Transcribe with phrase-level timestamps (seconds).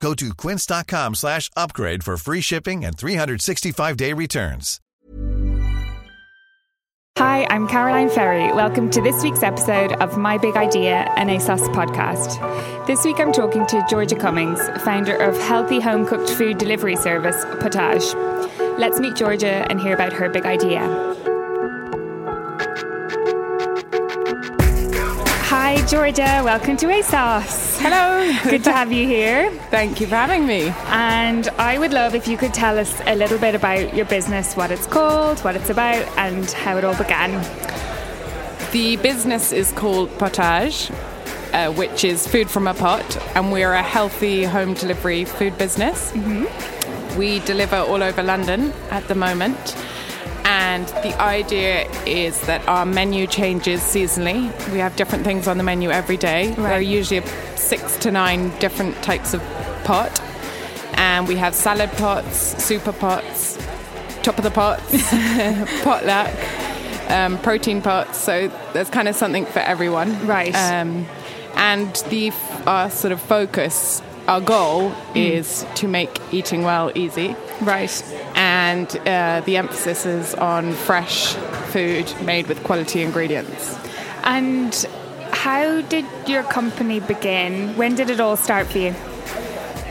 [0.00, 4.80] Go to quince.com slash upgrade for free shipping and 365-day returns.
[7.18, 8.52] Hi, I'm Caroline Ferry.
[8.52, 12.86] Welcome to this week's episode of My Big Idea, an ASOS podcast.
[12.86, 17.42] This week I'm talking to Georgia Cummings, founder of healthy home cooked food delivery service
[17.58, 18.14] Potage.
[18.78, 21.15] Let's meet Georgia and hear about her big idea.
[25.76, 26.40] Hi, Georgia.
[26.42, 27.78] Welcome to ASOS.
[27.78, 28.32] Hello.
[28.50, 29.50] Good to have you here.
[29.70, 30.72] Thank you for having me.
[30.86, 34.56] And I would love if you could tell us a little bit about your business,
[34.56, 37.30] what it's called, what it's about, and how it all began.
[38.72, 40.90] The business is called Potage,
[41.52, 46.10] uh, which is food from a pot, and we're a healthy home delivery food business.
[46.12, 47.18] Mm-hmm.
[47.18, 49.76] We deliver all over London at the moment.
[50.46, 54.44] And the idea is that our menu changes seasonally.
[54.72, 56.48] We have different things on the menu every day.
[56.50, 56.56] Right.
[56.56, 59.42] There are usually six to nine different types of
[59.82, 60.20] pot.
[60.94, 63.58] And we have salad pots, super pots,
[64.22, 64.84] top of the pots,
[65.82, 66.32] potluck,
[67.10, 68.16] um, protein pots.
[68.16, 70.28] So there's kind of something for everyone.
[70.28, 70.54] Right.
[70.54, 71.06] Um,
[71.56, 72.32] and the
[72.66, 75.16] our sort of focus our goal mm.
[75.16, 77.34] is to make eating well easy.
[77.60, 78.02] Right.
[78.34, 81.34] And uh, the emphasis is on fresh
[81.72, 83.78] food made with quality ingredients.
[84.24, 84.74] And
[85.32, 87.76] how did your company begin?
[87.76, 88.94] When did it all start for you?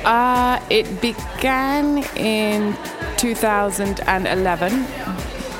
[0.04, 2.78] Uh, it began in
[3.18, 4.86] 2011,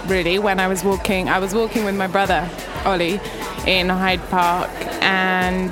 [0.08, 1.30] really, when I was walking.
[1.30, 2.48] I was walking with my brother,
[2.86, 3.20] Ollie,
[3.66, 4.70] in Hyde Park,
[5.02, 5.72] and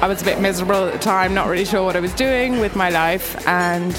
[0.00, 2.60] I was a bit miserable at the time, not really sure what I was doing
[2.60, 3.92] with my life, and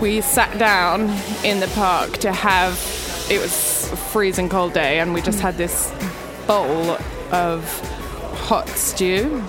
[0.00, 1.02] we sat down
[1.44, 2.74] in the park to have.
[3.30, 5.92] It was a freezing cold day, and we just had this
[6.46, 6.98] bowl
[7.30, 7.64] of
[8.48, 9.44] hot stew.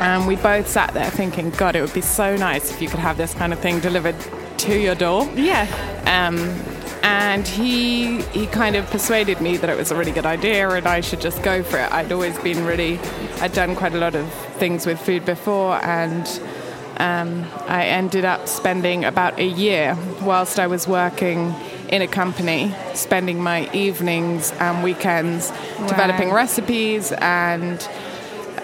[0.00, 3.00] And we both sat there thinking, God, it would be so nice if you could
[3.00, 4.16] have this kind of thing delivered
[4.58, 5.26] to your door.
[5.34, 5.66] Yeah.
[6.06, 6.38] Um,
[7.02, 10.86] and he he kind of persuaded me that it was a really good idea and
[10.86, 11.90] I should just go for it.
[11.92, 12.98] I'd always been really,
[13.40, 16.26] I'd done quite a lot of things with food before, and
[17.00, 21.54] um, I ended up spending about a year whilst I was working
[21.88, 25.88] in a company, spending my evenings and weekends wow.
[25.88, 27.88] developing recipes and.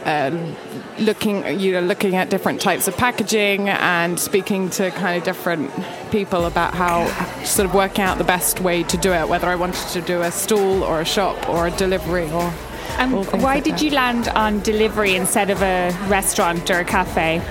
[0.05, 0.55] Uh,
[1.01, 5.69] looking, you know, looking at different types of packaging and speaking to kind of different
[6.13, 7.07] people about how
[7.43, 10.23] sort of working out the best way to do it, whether I wanted to do
[10.23, 12.53] a stall or a shop or a delivery or.
[12.99, 13.83] And why like did that.
[13.83, 17.43] you land on delivery instead of a restaurant or a cafe?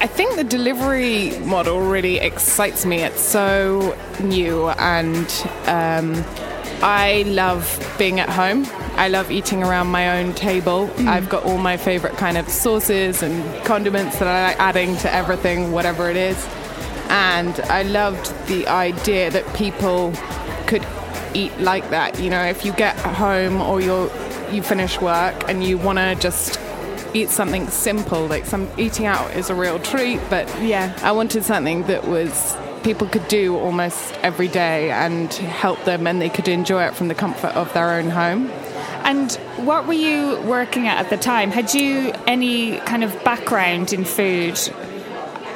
[0.00, 2.98] I think the delivery model really excites me.
[2.98, 5.26] It's so new, and
[5.66, 6.24] um,
[6.82, 8.66] I love being at home.
[8.96, 10.88] I love eating around my own table.
[10.88, 11.08] Mm.
[11.08, 15.12] I've got all my favorite kind of sauces and condiments that I like adding to
[15.12, 16.36] everything, whatever it is.
[17.08, 20.12] And I loved the idea that people
[20.66, 20.86] could
[21.34, 22.20] eat like that.
[22.20, 24.10] You know, if you get home or you're
[24.52, 26.60] you finish work and you want to just
[27.14, 31.44] eat something simple, like some eating out is a real treat, but yeah, I wanted
[31.44, 36.48] something that was people could do almost every day and help them and they could
[36.48, 38.50] enjoy it from the comfort of their own home.
[39.04, 41.50] And what were you working at at the time?
[41.50, 44.58] Had you any kind of background in food?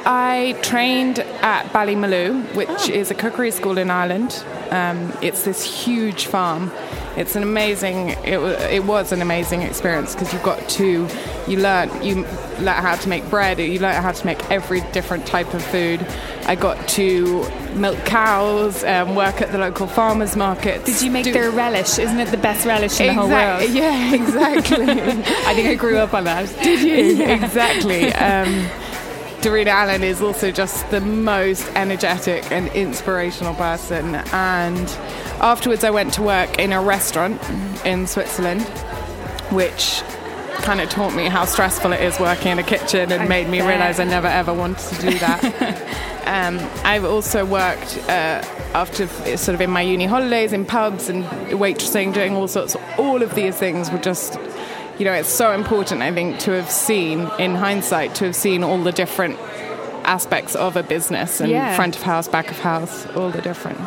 [0.05, 2.91] I trained at Ballymaloe, which oh.
[2.91, 4.43] is a cookery school in Ireland.
[4.71, 6.71] Um, it's this huge farm.
[7.19, 8.11] It's an amazing.
[8.23, 8.39] It,
[8.71, 11.05] it was an amazing experience because you've got to,
[11.49, 12.23] you learn you
[12.59, 13.59] learn how to make bread.
[13.59, 15.99] You learn how to make every different type of food.
[16.45, 20.85] I got to milk cows, um, work at the local farmers market.
[20.85, 21.99] Did you make do, their relish?
[21.99, 23.69] Isn't it the best relish in the whole world?
[23.69, 24.85] Yeah, exactly.
[24.89, 26.47] I think I grew up on that.
[26.63, 26.99] Did you?
[27.19, 27.43] Yeah.
[27.43, 28.13] Exactly.
[28.13, 28.69] Um,
[29.41, 34.15] Darina Allen is also just the most energetic and inspirational person.
[34.33, 34.89] And
[35.39, 37.41] afterwards, I went to work in a restaurant
[37.85, 38.63] in Switzerland,
[39.51, 40.01] which
[40.61, 43.47] kind of taught me how stressful it is working in a kitchen and I made
[43.47, 45.41] me realize I never ever wanted to do that.
[46.25, 48.43] um, I've also worked uh,
[48.73, 52.75] after sort of in my uni holidays in pubs and waitressing, doing all sorts.
[52.97, 54.37] All of these things were just
[54.99, 58.63] you know, it's so important, I think, to have seen, in hindsight, to have seen
[58.63, 59.39] all the different
[60.03, 61.75] aspects of a business and yeah.
[61.75, 63.79] front of house, back of house, all the different.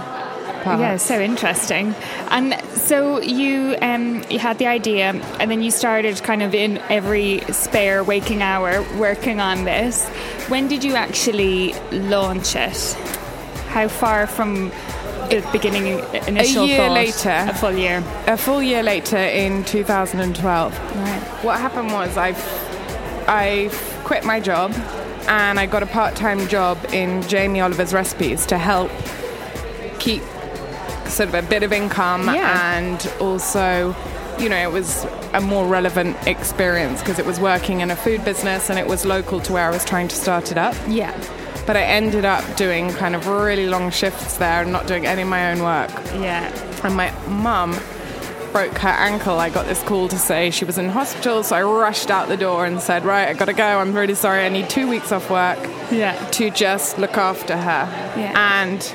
[0.62, 0.80] parts.
[0.80, 1.94] Yeah, so interesting.
[2.30, 5.10] And so you um, you had the idea,
[5.40, 10.08] and then you started kind of in every spare waking hour working on this.
[10.48, 12.94] When did you actually launch it?
[13.68, 14.70] How far from
[15.40, 15.86] the beginning
[16.26, 16.92] initial a year thought?
[16.92, 17.46] later.
[17.48, 18.04] A full year.
[18.26, 20.78] A full year later in 2012.
[20.96, 21.20] Right.
[21.42, 22.34] What happened was I,
[23.26, 23.70] I
[24.04, 24.72] quit my job
[25.28, 28.90] and I got a part-time job in Jamie Oliver's Recipease to help
[29.98, 30.22] keep
[31.06, 32.76] sort of a bit of income Yeah.
[32.76, 33.94] and also
[34.38, 38.24] you know it was a more relevant experience because it was working in a food
[38.24, 41.12] business and it was local to where I was trying to start it up Yeah.
[41.66, 45.22] But I ended up doing kind of really long shifts there and not doing any
[45.22, 46.50] of my own work Yeah.
[46.84, 47.76] and my mum
[48.52, 49.38] broke her ankle.
[49.38, 52.36] I got this call to say she was in hospital, so I rushed out the
[52.36, 53.64] door and said, Right, I gotta go.
[53.78, 54.44] I'm really sorry.
[54.44, 55.58] I need two weeks off work
[55.90, 56.12] Yeah.
[56.32, 57.88] to just look after her.
[58.18, 58.60] Yeah.
[58.62, 58.94] And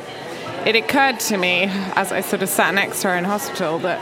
[0.68, 1.64] it occurred to me
[1.96, 4.00] as I sort of sat next to her in hospital that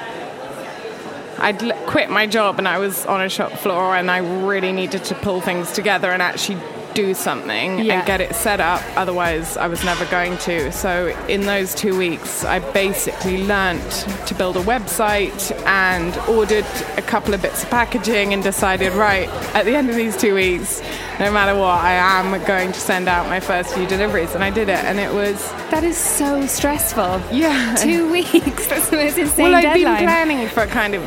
[1.38, 5.04] I'd quit my job and I was on a shop floor and I really needed
[5.06, 6.58] to pull things together and actually
[6.96, 8.00] do something Yeah.
[8.00, 8.82] and get it set up.
[8.96, 10.72] Otherwise, I was never going to.
[10.72, 13.84] So, in those two weeks, I basically learnt
[14.26, 16.66] to build a website and ordered
[16.98, 20.34] a couple of bits of packaging and decided, right, at the end of these two
[20.34, 20.82] weeks,
[21.20, 24.34] no matter what, I am going to send out my first few deliveries.
[24.34, 25.38] And I did it, and it was,
[25.70, 27.22] That is so stressful.
[27.32, 27.76] yeah.
[27.76, 28.68] Two weeks.
[28.68, 29.98] That's the most insane Well, I've deadline.
[29.98, 31.04] been planning for kind of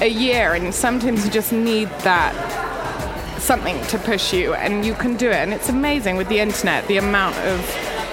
[0.00, 2.32] a year, and sometimes you just need that
[3.38, 5.36] something to push you, and you can do it.
[5.36, 7.60] And it's amazing with the internet, the amount of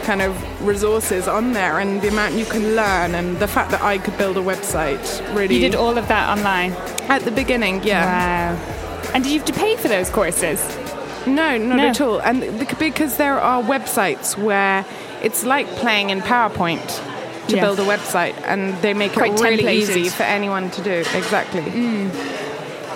[0.03, 0.33] kind of
[0.67, 4.17] resources on there, and the amount you can learn, and the fact that I could
[4.17, 5.05] build a website.
[5.35, 6.71] Really, you did all of that online.
[7.09, 8.53] at the beginning, yeah.
[8.53, 9.11] Wow.
[9.13, 10.59] And did you have to pay for those courses?
[11.27, 11.87] No, not No.
[11.87, 12.19] at all.
[12.19, 14.85] And because there are websites where
[15.21, 16.85] it's like playing in PowerPoint
[17.47, 17.61] to Yeah.
[17.61, 19.97] build a website, and they make Quite it really templated.
[19.97, 21.03] easy for anyone to do.
[21.13, 21.61] Exactly.
[21.61, 22.09] Mm.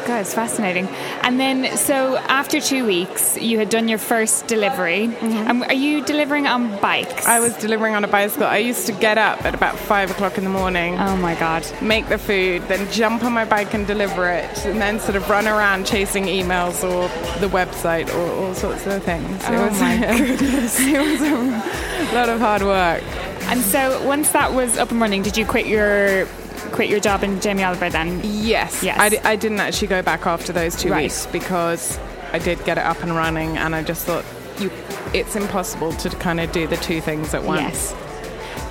[0.07, 0.87] God, it's fascinating.
[1.21, 5.05] And then, so after two weeks, you had done your first delivery.
[5.21, 7.25] Um, are you delivering on bikes?
[7.25, 8.45] I was delivering on a bicycle.
[8.47, 11.65] I used to get up at about five o'clock in the morning, Oh my God.
[11.81, 15.29] make the food, then jump on my bike and deliver it, and then sort of
[15.29, 17.09] run around chasing emails or
[17.41, 19.43] the website or all sorts of things.
[19.43, 20.79] It Oh was, my goodness.
[20.79, 23.03] it was a lot of hard work.
[23.49, 26.25] And so, once that was up and running, did you quit your
[26.67, 28.21] quit your job in Jamie Oliver then?
[28.23, 28.83] Yes.
[28.83, 28.97] Yes.
[28.99, 31.03] I, I didn't actually go back after those two Right.
[31.03, 31.99] weeks because
[32.33, 34.25] I did get it up and running, and I just thought
[34.59, 34.71] you,
[35.13, 37.61] it's impossible to kind of do the two things at once.
[37.61, 37.95] Yes.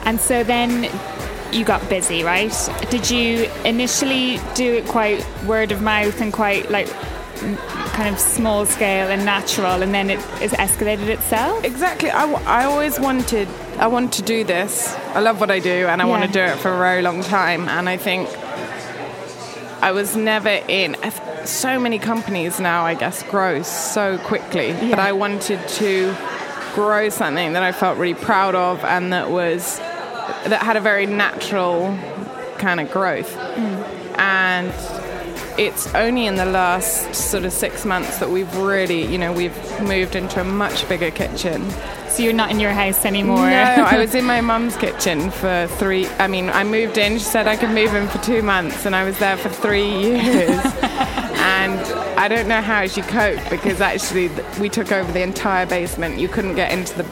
[0.04, 0.90] And so then
[1.52, 2.52] you got busy, right?
[2.90, 6.88] Did you initially do it quite word of mouth and quite like
[7.92, 11.64] kind of small scale and natural, and then it is escalated itself?
[11.64, 12.10] Exactly.
[12.10, 13.48] I, w- I always wanted
[13.78, 14.94] I want to do this.
[15.14, 17.22] I love what I do, and I want to do it for a very long
[17.22, 17.68] time.
[17.68, 18.28] And I think
[19.82, 20.96] I was never in.
[21.44, 24.72] So many companies now, I guess, grow so quickly.
[24.72, 26.16] But I wanted to
[26.74, 31.06] grow something that I felt really proud of, and that was that had a very
[31.06, 31.96] natural
[32.58, 33.34] kind of growth.
[33.34, 34.18] Mm.
[34.18, 34.72] And
[35.58, 39.56] it's only in the last sort of six months that we've really, you know, we've
[39.80, 41.62] moved into a much bigger kitchen.
[42.16, 43.36] So you're not in your house anymore.
[43.36, 46.06] No, I was in my mum's kitchen for three.
[46.18, 47.18] I mean, I moved in.
[47.18, 49.86] She said I could move in for two months, and I was there for three
[50.00, 50.48] years.
[50.48, 51.78] and
[52.18, 56.18] I don't know how she coped because actually we took over the entire basement.
[56.18, 57.04] You couldn't get into the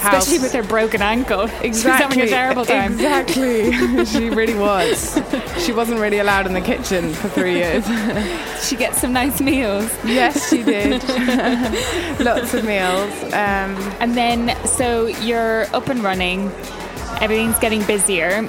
[0.00, 0.26] house.
[0.26, 1.48] Especially with her broken ankle.
[1.62, 1.70] Exactly.
[1.70, 2.92] She was having a terrible time.
[2.94, 4.04] Exactly.
[4.06, 5.20] she really was.
[5.64, 7.84] She wasn't really allowed in the kitchen for three years.
[8.60, 9.90] She gets some nice meals.
[10.04, 11.02] yes, she did.
[12.20, 13.12] Lots of meals.
[13.32, 16.50] Um, And then, so you're up and running,
[17.22, 18.46] everything's getting busier.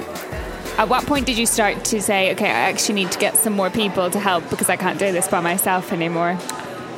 [0.78, 3.52] At what point did you start to say, okay, I actually need to get some
[3.54, 6.38] more people to help because I can't do this by myself anymore?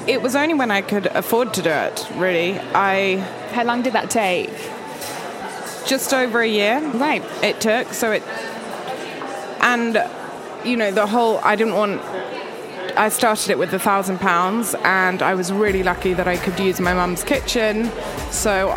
[0.06, 2.58] It was only when I could afford to do it, really.
[2.74, 3.16] I
[3.52, 4.50] How long did that take?
[5.86, 7.22] just over a year Right.
[7.42, 8.22] it took so it
[9.60, 10.02] and
[10.64, 12.00] you know the whole i didn't want
[12.96, 16.58] i started it with a thousand pounds and i was really lucky that i could
[16.58, 17.90] use my mum's kitchen
[18.30, 18.70] so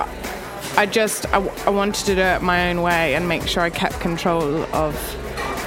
[0.76, 3.70] i just I, I wanted to do it my own way and make sure i
[3.70, 4.94] kept control of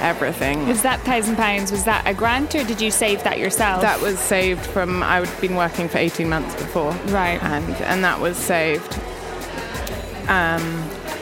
[0.01, 1.71] everything Was that thousand pounds?
[1.71, 3.81] Was that a grant or did you save that yourself?
[3.81, 7.41] that was saved from i'd been working for 18 months before Right.
[7.43, 8.99] and and that was saved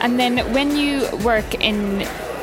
[0.02, 1.98] And then when you work in,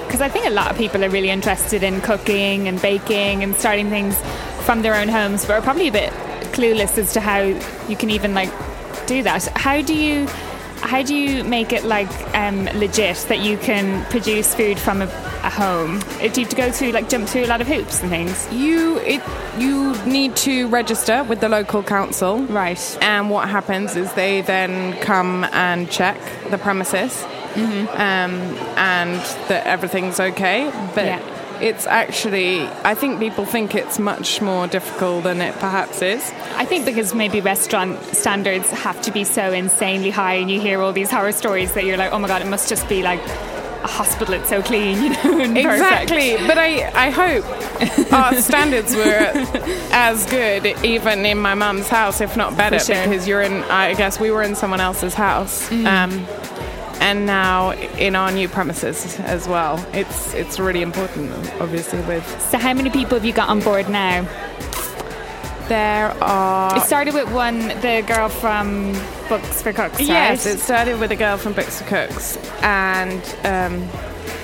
[0.05, 3.55] because I think a lot of people are really interested in cooking and baking and
[3.55, 4.15] starting things
[4.65, 6.11] from their own homes, but are probably a bit
[6.53, 7.39] clueless as to how
[7.89, 8.51] you can even like
[9.07, 9.45] do that.
[9.55, 10.27] How do you
[10.81, 15.07] how do you make it like um, legit that you can produce food from a,
[15.47, 15.99] a home?
[15.99, 18.47] Do you have to go through like jump through a lot of hoops and things?
[18.51, 19.21] You it
[19.57, 22.97] you need to register with the local council, Right.
[23.01, 26.17] and what happens is they then come and check
[26.51, 27.13] the premises,
[27.55, 27.87] Mm-hmm.
[28.07, 28.33] um,
[28.77, 30.69] and that everything's okay.
[30.93, 31.19] But Yeah.
[31.59, 36.21] it's actually, I think people think it's much more difficult than it perhaps is.
[36.55, 40.81] I think because maybe restaurant standards have to be so insanely high, and you hear
[40.83, 43.21] all these horror stories that you're like, oh my god, it must just be like
[43.83, 44.33] a hospital.
[44.33, 45.39] It's so clean, you know.
[45.39, 46.11] and perfect.
[46.11, 47.45] Exactly, but I, I hope
[48.13, 49.31] our standards were
[49.91, 52.95] as good, even in my mum's house, if not better, sure.
[52.95, 53.09] Mm.
[53.09, 53.63] because you're in.
[53.63, 56.25] I guess we were in someone else's house, um,
[56.99, 59.83] and now in our new premises as well.
[59.93, 61.31] It's it's really important,
[61.61, 62.01] obviously.
[62.01, 64.27] With So, how many people have you got on board now?
[65.67, 68.93] There are It started with one, the girl from
[69.29, 69.99] Books for Cooks.
[69.99, 70.55] Yes, right?
[70.55, 73.87] it started with a girl from Books for Cooks, and um,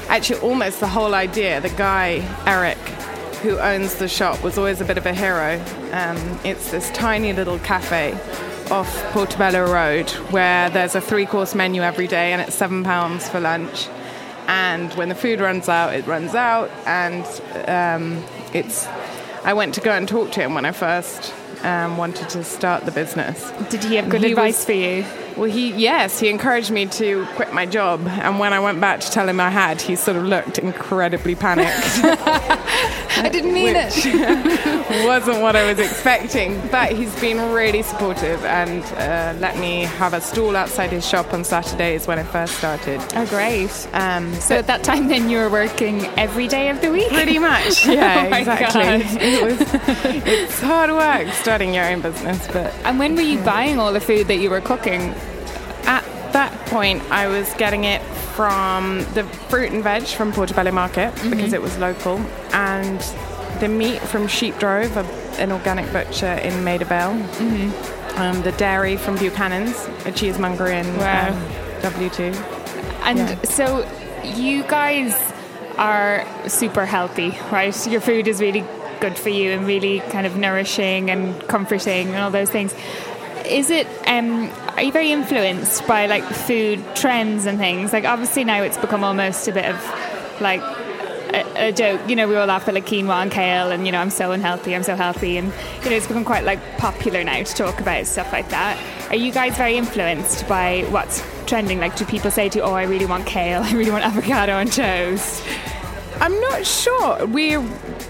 [0.10, 1.62] actually, almost the whole idea.
[1.62, 2.78] The guy Eric,
[3.42, 5.64] who owns the shop, was always a bit of a hero.
[5.92, 8.14] Um, it's this tiny little cafe
[8.72, 13.40] off Portobello Road where there's a three-course menu every day, and it's seven pounds for
[13.40, 13.88] lunch.
[14.48, 17.26] And when the food runs out, it runs out, and
[17.70, 18.88] um, it's.
[19.44, 21.34] I went to go and talk to him when I first
[21.64, 23.52] um, wanted to start the business.
[23.70, 25.06] Did he have good He advice was- for you?
[25.36, 29.00] Well, he yes, he encouraged me to quit my job, and when I went back
[29.00, 32.04] to tell him I had, he sort of looked incredibly panicked.
[33.18, 34.06] I didn't mean which
[35.06, 36.60] wasn't what I was expecting.
[36.70, 41.34] But he's been really supportive and uh, let me have a stall outside his shop
[41.34, 43.00] on Saturdays when I first started.
[43.16, 43.70] Oh, great.
[43.94, 47.10] Um, So at that time, then you were working every day of the week.
[47.10, 48.84] Pretty much, yeah, Oh exactly.
[49.24, 49.60] It was,
[50.26, 54.02] it's hard work starting your own business, but And when were you buying all the
[54.02, 55.14] food that you were cooking?
[56.74, 58.02] Point, I was getting it
[58.36, 62.18] from the fruit and veg from Portobello Market because it was local,
[62.52, 63.00] and
[63.60, 64.98] the meat from Sheepdrove,
[65.38, 67.12] an organic butcher in Maida Vale,
[68.18, 69.76] um, the dairy from Buchanan's,
[70.08, 71.30] a cheesemonger in Wow.
[71.30, 71.36] um,
[71.84, 72.34] W2.
[73.04, 73.36] And Yeah.
[73.44, 73.88] so
[74.24, 75.14] you guys
[75.78, 77.88] are super healthy, right?
[77.88, 78.64] Your food is really
[79.00, 82.74] good for you and really kind of nourishing and comforting and all those things.
[83.46, 87.94] Is it um are you very influenced by like food trends and things?
[87.94, 90.62] Like obviously now it's become almost a bit of like
[91.34, 93.92] a, a joke, you know, we all laugh at like quinoa and kale and you
[93.92, 95.52] know, I'm so unhealthy, I'm so healthy and
[95.84, 98.80] you know, it's become quite like popular now to talk about stuff like that.
[99.10, 101.80] Are you guys very influenced by what's trending?
[101.80, 104.54] Like do people say to you, Oh, I really want kale, I really want avocado
[104.54, 105.44] on toast?
[106.20, 107.26] I'm not sure.
[107.26, 107.58] We,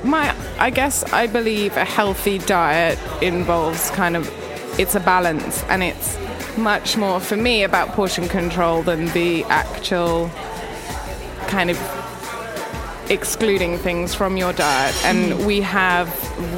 [0.03, 4.27] my, I guess I believe a healthy diet involves kind of,
[4.77, 6.17] it's a balance, and it's
[6.57, 10.29] much more for me about portion control than the actual
[11.47, 11.77] kind of
[13.09, 14.95] excluding things from your diet.
[15.05, 15.45] And mm.
[15.45, 16.07] we have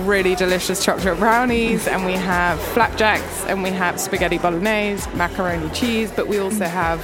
[0.07, 6.11] really delicious chocolate brownies, and we have flapjacks, and we have spaghetti bolognese, macaroni cheese,
[6.15, 7.03] but we also have,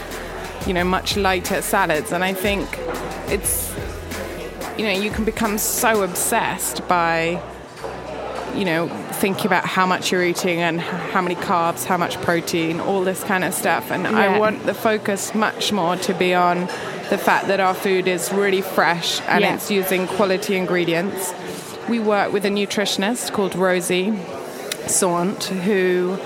[0.68, 2.12] you know, much lighter salads.
[2.12, 2.68] And I think
[3.27, 3.72] it's
[4.77, 7.41] you know, you can become so obsessed by,
[8.56, 8.88] you know,
[9.22, 13.24] thinking about how much you're eating and how many carbs, how much protein, all this
[13.24, 13.92] kind of stuff.
[13.92, 14.18] And Yeah.
[14.18, 16.62] I want the focus much more to be on
[17.12, 19.54] the fact that our food is really fresh and Yeah.
[19.54, 21.34] it's using quality ingredients.
[21.88, 24.12] We work with a nutritionist called Rosie
[24.88, 26.18] Saunt who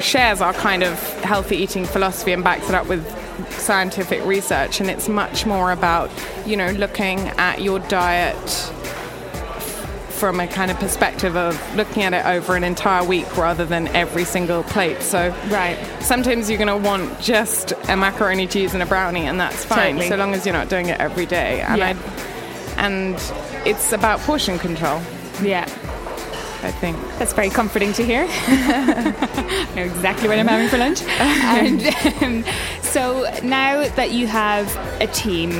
[0.00, 3.02] shares our kind of healthy eating philosophy and backs it up with
[3.50, 6.10] scientific research and it's much more about
[6.44, 8.72] you know looking at your diet
[10.14, 13.88] from a kind of perspective of looking at it over an entire week rather than
[13.88, 15.76] every single plate so Right.
[16.00, 19.92] sometimes you're going to want just a macaroni cheese and a brownie and that's fine
[19.94, 20.08] Totally.
[20.08, 21.88] so long as you're not doing it every day and Yeah.
[21.88, 23.14] I, and
[23.66, 25.00] it's about portion control
[25.42, 25.64] Yeah.
[26.62, 28.26] i think That's very comforting to hear.
[28.28, 31.02] I know exactly what I'm having for lunch.
[31.02, 31.82] and
[32.22, 32.44] um,
[32.82, 34.66] so now that you have
[35.00, 35.50] a team,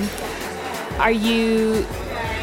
[0.98, 1.84] are you?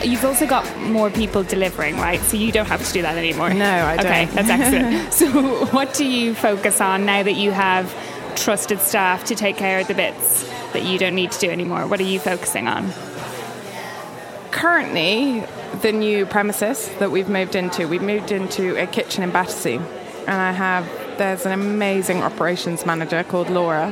[0.03, 2.20] You've also got more people delivering, right?
[2.22, 3.53] So you don't have to do that anymore.
[3.53, 4.05] No, I don't.
[4.05, 5.13] Okay, that's excellent.
[5.31, 7.93] so what do you focus on now that you have
[8.36, 11.88] trusted staff to take care of the bits that you don't need to do anymore?
[11.88, 12.91] What are you focusing on?
[14.51, 15.39] currently
[15.81, 20.29] the new premises that we've moved into we've moved into a kitchen in battersea and
[20.29, 20.86] i have
[21.17, 23.91] there's an amazing operations manager called laura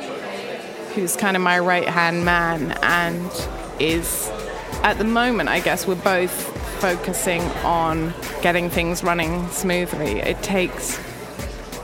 [0.94, 3.48] who's kind of my right hand man and
[3.80, 4.30] is
[4.84, 6.32] at the moment i guess we're both
[6.80, 11.00] focusing on getting things running smoothly it takes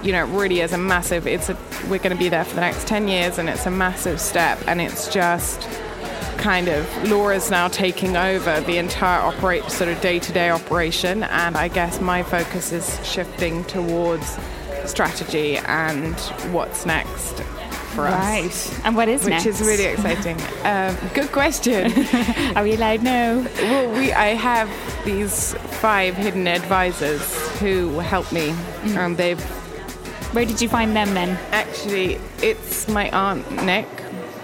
[0.06, 1.26] you know, it really is a massive.
[1.26, 1.58] It's a
[1.90, 4.60] we're going to be there for the next ten years, and it's a massive step,
[4.68, 5.68] and it's just
[6.38, 11.70] kind of Laura's now taking over the entire operate sort of day-to-day operation, and I
[11.70, 14.38] guess my focus is shifting towards
[14.86, 16.14] strategy and
[16.54, 17.42] what's next
[17.96, 18.14] for us.
[18.14, 18.82] Right.
[18.86, 19.46] And what is Which next?
[19.46, 20.38] Which is really exciting.
[20.64, 21.92] um, good question.
[22.56, 23.46] Are we allowed now?
[23.58, 24.70] Well, we I have
[25.06, 27.24] these five hidden advisors
[27.60, 28.50] who help me.
[28.50, 28.98] Mm.
[28.98, 29.42] Um, they've
[30.34, 31.38] Where did you find them then?
[31.52, 33.88] actually it's my aunt Nick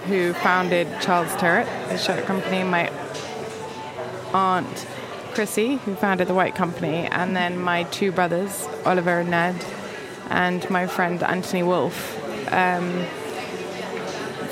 [0.08, 2.63] who founded Charles Tyrwhitt, the shirt company.
[2.63, 2.89] My
[4.34, 4.88] aunt
[5.34, 9.55] Chrissy who founded the White Company, and then my two brothers Oliver and Ned,
[10.29, 12.17] and my friend Anthony Wolf.
[12.51, 13.05] Um,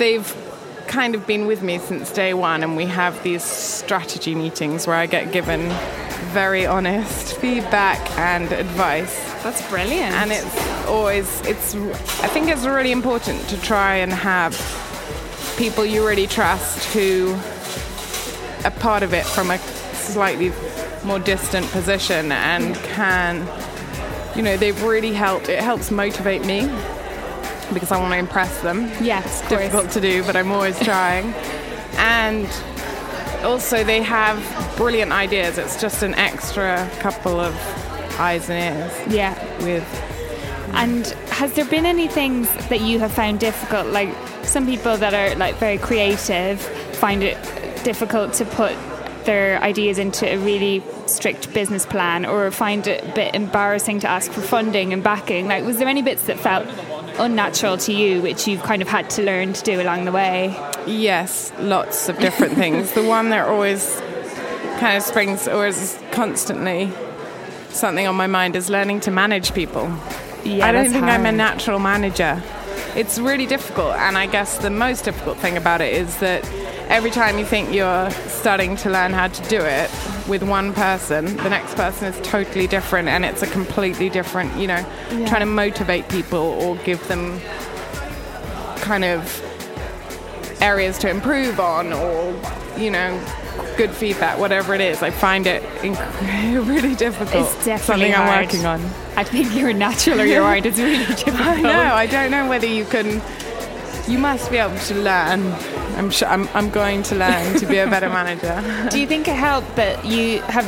[0.00, 0.34] they've
[0.88, 4.96] kind of been with me since day one, and we have these strategy meetings where
[4.96, 5.60] I get given
[6.32, 9.14] very honest feedback and advice.
[9.42, 10.14] That's brilliant.
[10.14, 14.56] And it's always, it's, I think it's really important to try and have
[15.56, 17.36] people you really trust who
[18.64, 20.52] are part of it from a slightly
[21.04, 23.46] more distant position and can,
[24.34, 25.48] you know, they've really helped.
[25.48, 26.70] It helps motivate me
[27.72, 29.60] because I want to impress them yes, of course.
[29.62, 31.32] difficult to do, but I'm always trying.
[31.98, 32.48] and
[33.44, 34.38] also, they have
[34.76, 35.56] brilliant ideas.
[35.56, 37.54] It's just an extra couple of
[38.20, 39.34] eyes and ears Yeah.
[39.64, 39.84] with.
[40.74, 43.86] And has there been any things that you have found difficult?
[43.88, 46.60] Like some people that are like very creative
[46.96, 47.38] find it
[47.82, 48.72] difficult to put
[49.24, 54.08] their ideas into a really strict business plan or find it a bit embarrassing to
[54.08, 55.46] ask for funding and backing.
[55.48, 56.66] Like was there any bits that felt
[57.18, 60.56] unnatural to you which you've kind of had to learn to do along the way?
[60.86, 62.92] Yes, lots of different things.
[62.92, 64.00] The one that always
[64.78, 66.90] kind of springs or is constantly
[67.70, 69.94] something on my mind is learning to manage people.
[70.44, 72.42] Yeah, I don't think I'm a natural manager.
[72.96, 76.44] It's really difficult, and I guess the most difficult thing about it is that
[76.88, 78.10] every time you think you're
[78.40, 79.90] starting to learn how to do it
[80.26, 84.66] with one person, the next person is totally different, and it's a completely different, you
[84.66, 84.82] know,
[85.26, 87.38] trying to motivate people or give them
[88.76, 89.20] kind of
[90.62, 92.34] areas to improve on or,
[92.78, 93.18] you know,
[93.76, 95.02] good feedback, whatever it is.
[95.02, 97.46] I find it inc- really difficult.
[97.46, 98.80] It's definitely something I'm working on.
[99.16, 100.64] I think you're natural or you aren't.
[100.64, 101.36] It's really difficult.
[101.40, 101.70] I know.
[101.94, 103.20] I don't know whether you can.
[104.08, 105.54] You must be able to learn.
[105.96, 106.28] I'm sure.
[106.28, 108.88] I'm, I'm going to learn to be a better manager.
[108.90, 110.66] Do you think it helped that you have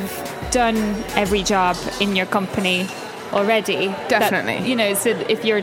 [0.50, 0.76] done
[1.16, 2.86] every job in your company
[3.32, 3.88] already?
[3.88, 4.68] That, Definitely.
[4.68, 5.62] you know, so if you're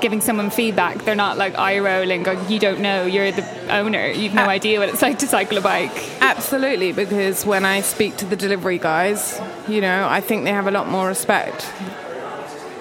[0.00, 3.04] giving someone feedback, they're not like eye rolling, going, "You don't know.
[3.04, 3.44] You're the
[3.74, 4.06] owner.
[4.06, 5.92] You've no idea what it's like to cycle a bike."
[6.22, 10.66] Absolutely, because when I speak to the delivery guys, you know, I think they have
[10.66, 11.70] a lot more respect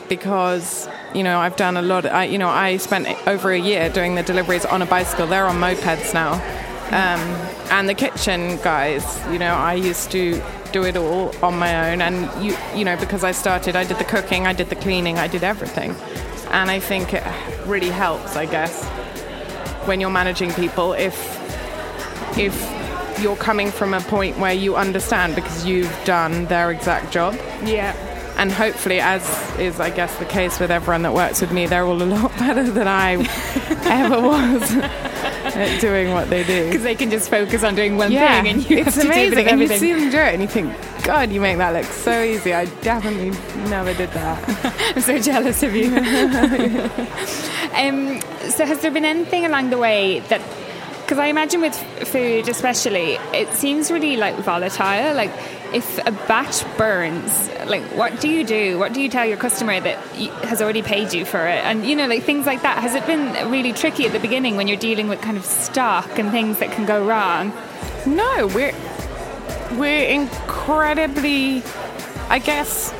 [0.07, 2.05] because you know I've done a lot.
[2.05, 5.27] I, you know, I spent over a year doing the deliveries on a bicycle.
[5.27, 6.33] They're on mopeds now,
[6.87, 7.19] um,
[7.71, 9.03] and the kitchen guys.
[9.31, 10.41] You know, I used to
[10.71, 13.97] do it all on my own, and you, you know, because I started, I did
[13.97, 15.95] the cooking, I did the cleaning, I did everything,
[16.51, 17.23] and I think it
[17.65, 18.35] really helps.
[18.35, 18.85] I guess
[19.87, 21.37] when you're managing people, if
[22.37, 22.55] if
[23.21, 27.35] you're coming from a point where you understand because you've done their exact job.
[27.63, 27.93] Yeah.
[28.39, 29.21] And hopefully, as
[29.59, 32.31] is, I guess, the case with everyone that works with me, they're all a lot
[32.39, 33.15] better than I
[33.85, 34.71] ever was
[35.55, 36.65] at doing what they do.
[36.67, 39.01] Because they can just focus on doing one Yeah, thing, and you it's have to
[39.01, 39.39] do amazing.
[39.45, 40.73] of and you see them do it, and you think,
[41.03, 42.53] God, you make that look so easy.
[42.53, 43.31] I definitely
[43.69, 44.73] never did that.
[44.95, 45.93] I'm so jealous of you.
[47.73, 48.21] um,
[48.51, 50.41] so, has there been anything along the way that,
[51.09, 51.75] because I imagine with
[52.07, 55.15] food, especially, it seems really like volatile.
[55.15, 55.31] Like,
[55.73, 58.77] if a batch burns, like, what do you do?
[58.77, 59.97] What do you tell your customer that
[60.45, 61.65] has already paid you for it?
[61.65, 62.77] And you know, like things like that.
[62.77, 66.19] Has it been really tricky at the beginning when you're dealing with kind of stock
[66.19, 67.53] and things that can go wrong?
[68.05, 68.75] No, we're
[69.79, 71.63] we're incredibly.
[72.29, 72.93] I guess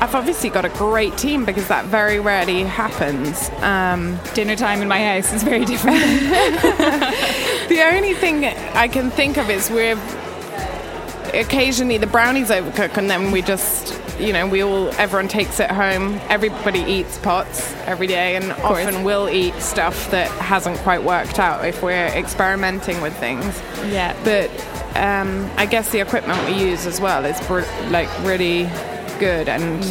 [0.00, 3.50] I've obviously got a great team because that very rarely happens.
[3.62, 5.98] Um, Dinner time in my house is very different.
[7.68, 9.98] the only thing I can think of is we're
[11.34, 15.70] occasionally the brownies overcook and then we just you know we all everyone takes it
[15.70, 21.38] home everybody eats pots every day and often we'll eat stuff that hasn't quite worked
[21.38, 23.60] out if we're experimenting with things
[23.92, 24.16] yeah.
[24.24, 24.50] but
[24.96, 28.64] um, I guess the equipment we use as well is br- like really
[29.18, 29.82] good and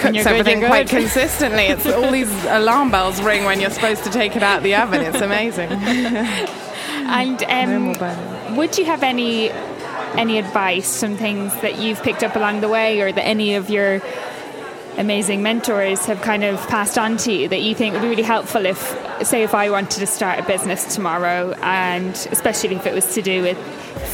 [0.00, 1.64] cooks you're good, everything quite consistently.
[1.64, 4.74] It's all these alarm bells ring when you're supposed to take it out of the
[4.74, 5.00] oven.
[5.02, 5.70] It's amazing.
[7.10, 9.50] And um, would you have any
[10.18, 13.70] any advice, some things that you've picked up along the way, or that any of
[13.70, 14.02] your
[14.98, 18.22] amazing mentors have kind of passed on to you that you think would be really
[18.22, 18.78] helpful if,
[19.22, 23.22] say, if I wanted to start a business tomorrow, and especially if it was to
[23.22, 23.58] do with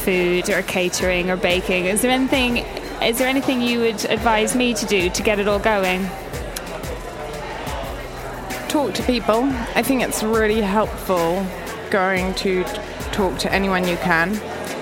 [0.05, 1.85] food or catering or baking?
[1.85, 2.57] Is there anything?
[3.01, 6.05] Is there anything you would advise me to do to get it all going?
[8.69, 9.43] Talk to people.
[9.75, 11.45] I think it's really helpful
[11.89, 12.63] going to
[13.11, 14.39] talk to anyone you can.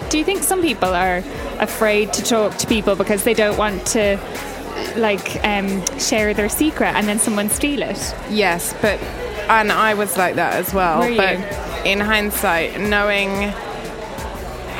[0.09, 1.23] Do you think some people are
[1.59, 4.17] afraid to talk to people because they don't want to
[4.95, 8.15] like um, share their secret and then someone steal it.
[8.29, 8.99] Yes, but
[9.49, 10.99] and I was like that as well.
[10.99, 11.91] Were but you?
[11.91, 13.53] in hindsight, knowing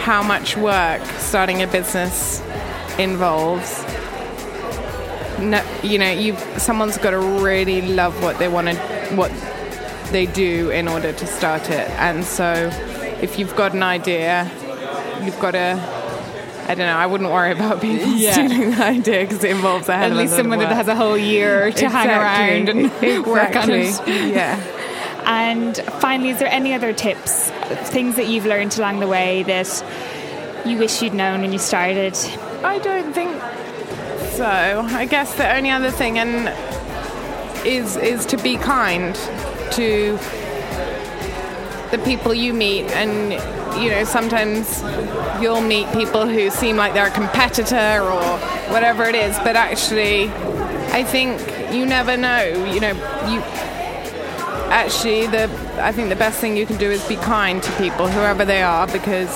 [0.04, 2.42] how much work starting a business
[3.00, 3.82] involves,
[5.40, 8.76] no, you know, you someone's got to really love what they want to
[9.16, 9.32] what
[10.12, 11.90] they do in order to start it.
[11.92, 12.70] And so,
[13.22, 14.50] if you've got an idea,
[15.24, 15.80] you've got to
[16.66, 16.96] I don't know.
[16.96, 18.32] I wouldn't worry about people Yeah.
[18.34, 21.18] stealing the idea because it involves a hell At least someone that has a whole
[21.18, 23.20] year to hang around and Exactly.
[23.32, 24.08] work on it.
[24.34, 24.56] Yeah.
[25.26, 29.84] And finally, is there any other tips, things that you've learned along the way that
[30.66, 32.16] you wish you'd known when you started?
[32.64, 33.42] I don't think
[34.34, 34.46] so.
[34.92, 36.50] I guess the only other thing and
[37.66, 39.16] is is to be kind
[39.72, 40.18] to
[41.92, 43.32] the people you meet and
[43.82, 44.82] you know sometimes
[45.42, 48.38] you'll meet people who seem like they're a competitor or
[48.74, 50.30] whatever it is but actually
[50.92, 51.40] I think
[51.74, 52.94] you never know you know
[53.30, 53.40] you
[54.74, 55.44] actually the
[55.78, 58.64] I think the best thing you can do is be kind to people whoever they
[58.64, 59.32] are because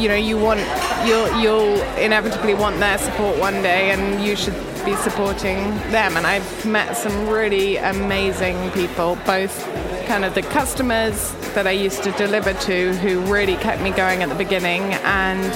[0.00, 0.60] you know you want
[1.06, 6.16] you'll you'll inevitably want their support one day and you should be supporting them.
[6.16, 9.64] And I've met some really amazing people both
[10.06, 14.22] kind of the customers that I used to deliver to who really kept me going
[14.22, 15.52] at the beginning and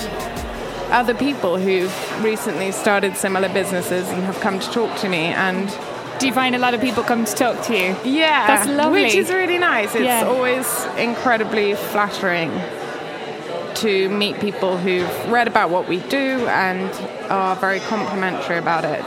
[0.90, 5.27] other people who've recently started similar businesses and have come to talk to me.
[5.27, 5.68] And
[6.18, 7.96] Do you find a lot of people come to talk to you?
[8.04, 9.04] yeah That's lovely.
[9.04, 10.26] which is really nice it's Yeah.
[10.26, 12.50] always incredibly flattering
[13.76, 16.90] to meet people who've read about what we do and
[17.31, 19.04] are very complimentary about it.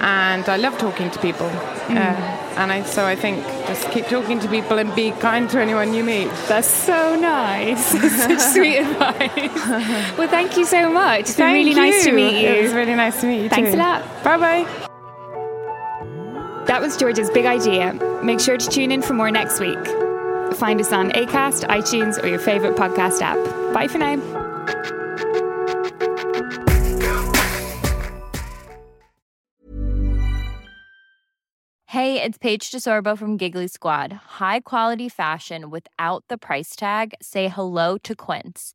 [0.00, 1.48] And I love talking to people.
[1.88, 1.96] Mm.
[1.98, 5.60] Uh, and I, so I think just keep talking to people and be kind to
[5.60, 6.30] anyone you meet.
[6.48, 7.84] That's so nice.
[8.24, 10.16] Such sweet advice.
[10.16, 11.20] well, thank you so much.
[11.20, 12.48] It's been really nice to meet you.
[12.48, 13.76] It was really nice to meet you Thanks too.
[13.76, 14.24] a lot.
[14.24, 14.93] Bye bye.
[16.74, 17.94] That was George's big idea.
[18.24, 19.78] Make sure to tune in for more next week.
[20.56, 23.38] Find us on ACAST, iTunes, or your favourite podcast app.
[23.72, 24.16] Bye for now.
[31.86, 34.12] Hey, it's Paige DeSorbo from Giggly Squad.
[34.12, 37.14] High quality fashion without the price tag.
[37.22, 38.74] Say hello to Quince.